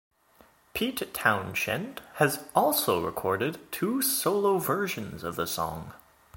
[0.73, 5.93] Pete Townshend has also recorded two solo versions of the song.